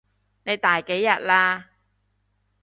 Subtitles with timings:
[0.45, 1.65] 你第幾日喇？